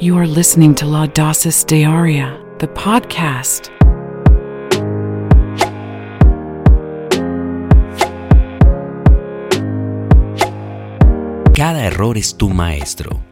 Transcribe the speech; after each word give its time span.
You 0.00 0.16
are 0.16 0.26
listening 0.26 0.74
to 0.76 0.86
La 0.86 1.06
Dosis 1.06 1.62
Diaria, 1.62 2.40
the 2.58 2.68
podcast. 2.68 3.68
Cada 11.54 11.80
error 11.84 12.16
es 12.16 12.34
tu 12.34 12.48
maestro. 12.48 13.29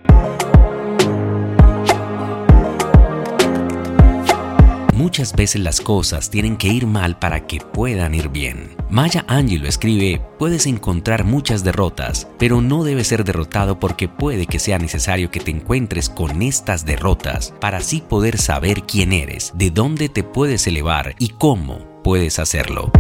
Muchas 5.09 5.35
veces 5.35 5.63
las 5.63 5.81
cosas 5.81 6.29
tienen 6.29 6.59
que 6.59 6.69
ir 6.69 6.87
mal 6.87 7.19
para 7.19 7.47
que 7.47 7.61
puedan 7.61 8.15
ir 8.15 8.29
bien. 8.29 8.77
Maya 8.91 9.25
Angelou 9.27 9.67
escribe, 9.67 10.21
puedes 10.39 10.67
encontrar 10.67 11.25
muchas 11.25 11.65
derrotas, 11.65 12.29
pero 12.39 12.61
no 12.61 12.85
debes 12.85 13.07
ser 13.07 13.25
derrotado 13.25 13.81
porque 13.81 14.07
puede 14.07 14.45
que 14.45 14.59
sea 14.59 14.79
necesario 14.79 15.31
que 15.31 15.41
te 15.41 15.51
encuentres 15.51 16.11
con 16.11 16.43
estas 16.43 16.85
derrotas 16.85 17.55
para 17.59 17.79
así 17.79 18.03
poder 18.03 18.37
saber 18.37 18.83
quién 18.83 19.15
eres, 19.15 19.53
de 19.55 19.71
dónde 19.71 20.11
te 20.11 20.25
puedes 20.25 20.67
elevar 20.67 21.15
y 21.19 21.31
cómo 21.31 22.03
puedes 22.05 22.39
hacerlo. 22.39 22.93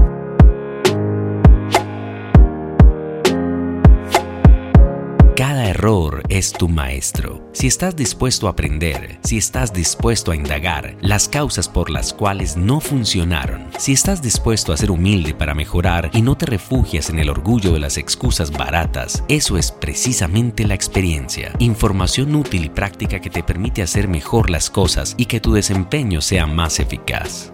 Error 5.68 6.22
es 6.30 6.54
tu 6.54 6.66
maestro. 6.66 7.46
Si 7.52 7.66
estás 7.66 7.94
dispuesto 7.94 8.46
a 8.46 8.52
aprender, 8.52 9.18
si 9.22 9.36
estás 9.36 9.70
dispuesto 9.70 10.32
a 10.32 10.34
indagar 10.34 10.96
las 11.02 11.28
causas 11.28 11.68
por 11.68 11.90
las 11.90 12.14
cuales 12.14 12.56
no 12.56 12.80
funcionaron, 12.80 13.66
si 13.78 13.92
estás 13.92 14.22
dispuesto 14.22 14.72
a 14.72 14.78
ser 14.78 14.90
humilde 14.90 15.34
para 15.34 15.54
mejorar 15.54 16.10
y 16.14 16.22
no 16.22 16.38
te 16.38 16.46
refugias 16.46 17.10
en 17.10 17.18
el 17.18 17.28
orgullo 17.28 17.70
de 17.72 17.80
las 17.80 17.98
excusas 17.98 18.50
baratas, 18.50 19.22
eso 19.28 19.58
es 19.58 19.70
precisamente 19.70 20.66
la 20.66 20.72
experiencia. 20.72 21.52
Información 21.58 22.34
útil 22.34 22.64
y 22.64 22.70
práctica 22.70 23.20
que 23.20 23.28
te 23.28 23.42
permite 23.42 23.82
hacer 23.82 24.08
mejor 24.08 24.48
las 24.48 24.70
cosas 24.70 25.14
y 25.18 25.26
que 25.26 25.38
tu 25.38 25.52
desempeño 25.52 26.22
sea 26.22 26.46
más 26.46 26.80
eficaz. 26.80 27.52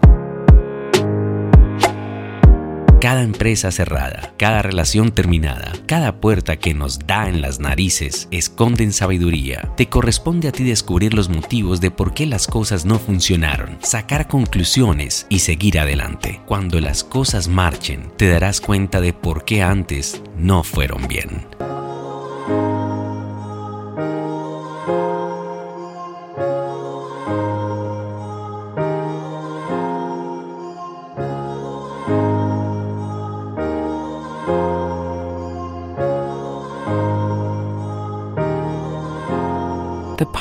Cada 3.01 3.21
empresa 3.21 3.71
cerrada, 3.71 4.33
cada 4.37 4.61
relación 4.61 5.11
terminada, 5.11 5.73
cada 5.85 6.21
puerta 6.21 6.57
que 6.57 6.73
nos 6.73 6.99
da 6.99 7.27
en 7.27 7.41
las 7.41 7.59
narices 7.59 8.27
esconden 8.31 8.93
sabiduría. 8.93 9.73
Te 9.75 9.89
corresponde 9.89 10.47
a 10.47 10.51
ti 10.51 10.63
descubrir 10.63 11.13
los 11.13 11.29
motivos 11.29 11.81
de 11.81 11.91
por 11.91 12.13
qué 12.13 12.25
las 12.25 12.47
cosas 12.47 12.85
no 12.85 12.97
funcionaron, 12.97 13.77
sacar 13.81 14.27
conclusiones 14.27 15.27
y 15.29 15.39
seguir 15.39 15.77
adelante. 15.77 16.41
Cuando 16.45 16.79
las 16.79 17.03
cosas 17.03 17.47
marchen, 17.47 18.11
te 18.17 18.29
darás 18.29 18.61
cuenta 18.61 19.01
de 19.01 19.13
por 19.13 19.45
qué 19.45 19.61
antes 19.61 20.23
no 20.37 20.63
fueron 20.63 21.07
bien. 21.07 21.45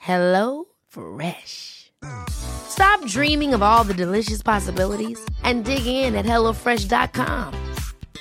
Hello 0.00 0.64
Fresh. 0.88 1.92
Stop 2.30 3.04
dreaming 3.04 3.52
of 3.52 3.62
all 3.62 3.84
the 3.84 3.92
delicious 3.92 4.42
possibilities 4.42 5.22
and 5.44 5.62
dig 5.62 5.84
in 5.86 6.14
at 6.14 6.24
HelloFresh.com. 6.24 7.54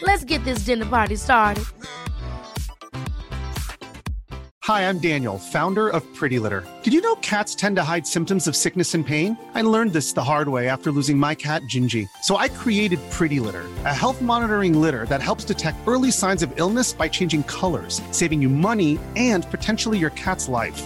Let's 0.01 0.25
get 0.25 0.43
this 0.43 0.65
dinner 0.65 0.85
party 0.85 1.15
started. 1.15 1.63
Hi, 4.69 4.87
I'm 4.87 4.99
Daniel, 4.99 5.39
founder 5.39 5.89
of 5.89 6.03
Pretty 6.13 6.37
Litter. 6.37 6.63
Did 6.83 6.93
you 6.93 7.01
know 7.01 7.15
cats 7.15 7.55
tend 7.55 7.77
to 7.77 7.83
hide 7.83 8.05
symptoms 8.05 8.45
of 8.45 8.55
sickness 8.55 8.93
and 8.93 9.03
pain? 9.03 9.35
I 9.55 9.63
learned 9.63 9.93
this 9.93 10.13
the 10.13 10.23
hard 10.23 10.49
way 10.49 10.69
after 10.69 10.91
losing 10.91 11.17
my 11.17 11.33
cat, 11.33 11.63
Gingy. 11.63 12.07
So 12.21 12.37
I 12.37 12.49
created 12.49 12.99
Pretty 13.09 13.39
Litter, 13.39 13.65
a 13.85 13.93
health 13.95 14.21
monitoring 14.21 14.79
litter 14.79 15.07
that 15.07 15.23
helps 15.23 15.43
detect 15.43 15.79
early 15.87 16.11
signs 16.11 16.43
of 16.43 16.53
illness 16.59 16.93
by 16.93 17.07
changing 17.07 17.43
colors, 17.45 17.99
saving 18.11 18.43
you 18.43 18.49
money 18.49 18.99
and 19.15 19.49
potentially 19.49 19.97
your 19.97 20.11
cat's 20.11 20.47
life. 20.47 20.85